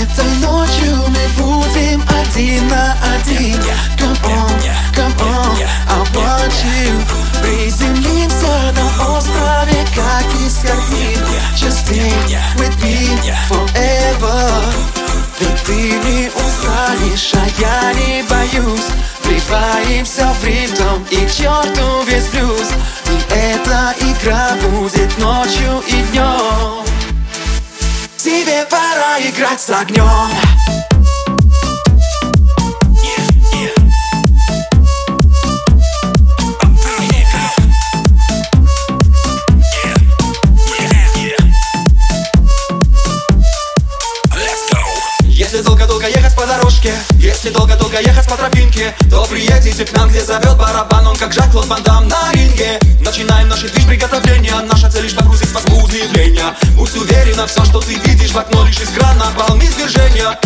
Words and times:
Этой 0.00 0.32
ночью 0.36 0.94
мы 1.08 1.42
будем 1.42 2.00
один 2.08 2.68
на 2.68 2.96
один. 3.16 3.60
Come 3.98 4.16
on, 4.22 4.52
come 4.94 5.12
on, 5.18 5.58
I 5.88 6.06
want 6.14 6.54
you 6.62 7.18
Приземлимся 7.42 8.72
на 8.76 9.16
острове, 9.16 9.84
как 9.96 10.24
из 10.40 10.58
картин. 10.58 11.18
Just 11.56 11.88
stay 11.88 12.12
with 12.58 12.80
me 12.80 13.18
forever. 13.48 14.62
Ведь 15.40 15.62
ты 15.64 15.72
не 15.72 16.28
устанешь, 16.28 17.32
а 17.34 17.46
я 17.60 17.92
не 17.94 18.22
боюсь. 18.22 18.86
Вливаемся 19.24 20.32
в 20.40 20.44
ритм 20.44 21.02
и 21.10 21.26
к 21.26 21.32
черту 21.32 22.04
весь 22.06 22.28
блюз. 22.28 22.70
И 23.10 23.34
эта 23.34 23.94
игра 23.98 24.56
будет 24.62 25.18
ночью 25.18 25.82
и 25.88 26.02
днем. 26.12 26.84
Тебе 28.16 28.64
пора 28.70 28.87
играть 29.20 29.60
с 29.60 29.70
огнем. 29.70 30.04
Если 45.22 45.62
долго-долго 45.62 46.06
дорожке 46.78 46.94
Если 47.18 47.50
долго-долго 47.50 48.00
ехать 48.00 48.28
по 48.28 48.36
тропинке 48.36 48.94
То 49.10 49.24
приедете 49.24 49.84
к 49.84 49.92
нам, 49.96 50.08
где 50.08 50.24
зовет 50.24 50.56
барабан 50.56 51.06
Он 51.06 51.16
как 51.16 51.32
Жак 51.32 51.50
Клод 51.50 51.66
Ван 51.66 51.82
Дам 51.82 52.08
на 52.08 52.32
ринге. 52.32 52.78
Начинаем 53.00 53.48
наши 53.48 53.68
движ 53.68 53.86
приготовления 53.86 54.54
Наша 54.70 54.90
цель 54.90 55.04
лишь 55.04 55.14
погрузить 55.14 55.50
вас 55.52 55.64
в 55.64 55.68
музы 55.70 55.96
явления 55.96 56.54
Будь 56.76 56.94
уверена, 56.96 57.46
все, 57.46 57.64
что 57.64 57.80
ты 57.80 57.94
видишь 57.94 58.32
в 58.32 58.38
окно 58.38 58.64
Лишь 58.64 58.80
из 58.80 58.88
крана 58.90 59.26
полны 59.36 59.68
свержения 59.70 60.38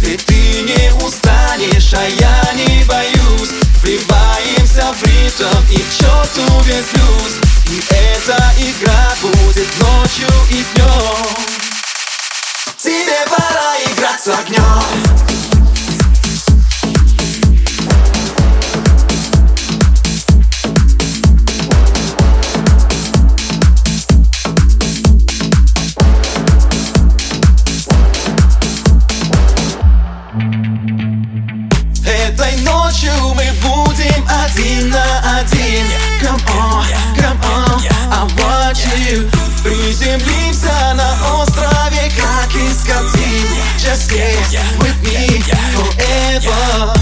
Ведь 0.00 0.24
ты 0.24 0.34
не 0.34 0.92
устанешь, 1.04 1.94
а 1.94 2.04
я 2.04 2.52
не 2.54 2.84
боюсь. 2.84 3.50
Вливаемся 3.82 4.92
в 4.92 5.02
ритм 5.04 5.58
и 5.70 5.78
к 5.78 5.90
черту 5.98 6.60
весь 6.64 6.84
блюз 6.92 7.40
И 7.70 7.82
эта 7.90 8.52
игра 8.58 9.14
будет 9.22 9.68
ночью 9.80 10.28
и 10.50 10.64
днем 10.74 11.46
Тебе 12.76 13.26
пора 13.28 13.76
играть 13.86 14.20
с 14.20 14.28
огнем 14.28 15.17
один 34.48 34.90
на 34.90 35.38
один. 35.40 35.84
Come 36.22 36.40
on, 36.56 36.84
come 37.16 37.38
on, 37.42 37.82
I 38.10 38.26
want 38.36 38.76
you. 38.76 39.30
Приземлимся 39.62 40.94
на 40.94 41.12
острове, 41.34 42.10
как 42.16 42.54
из 42.54 42.82
картин. 42.86 43.46
Just 43.78 44.08
stay 44.08 44.36
with 44.78 44.96
me 45.02 45.42
forever. 45.74 46.96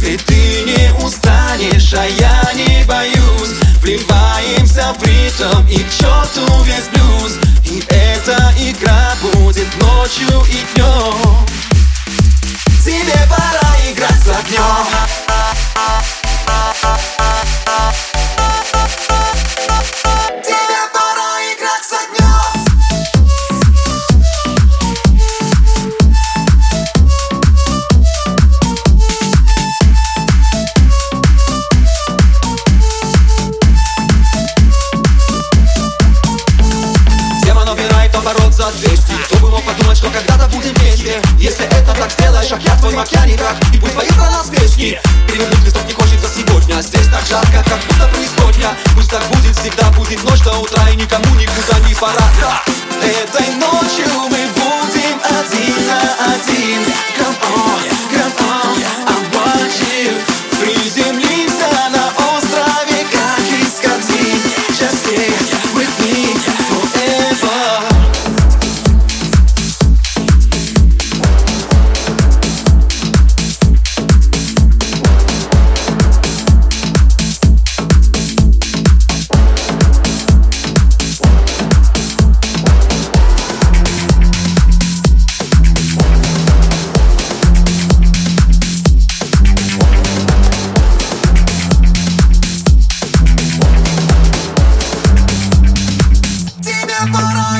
Ведь 0.00 0.24
ты 0.26 0.62
не 0.64 0.92
устанешь, 1.04 1.92
а 1.94 2.04
я 2.04 2.52
не 2.54 2.84
боюсь. 2.84 3.56
Вливаемся 3.82 4.94
в 4.98 5.02
ритм 5.02 5.66
и 5.68 5.78
к 5.78 5.90
черту 5.90 6.46
весь 6.64 6.88
блюз. 6.92 7.38
И 7.64 7.82
эта 7.88 8.52
игра 8.58 9.14
будет 9.22 9.66
ночью 9.80 10.28
и 10.48 10.74
днем 10.74 11.46
Тебе 12.84 13.26
Если 41.38 41.64
это 41.66 41.94
так 41.94 42.10
сделаешь, 42.10 42.48
как 42.48 42.62
я 42.62 42.76
твой 42.76 42.94
макяник 42.94 43.40
И 43.72 43.78
пусть 43.78 43.94
поет 43.94 44.14
про 44.14 44.30
нас 44.30 44.48
песни 44.48 45.00
Перевернуть 45.28 45.64
листок 45.64 45.86
не 45.86 45.92
хочется 45.92 46.28
сегодня 46.34 46.65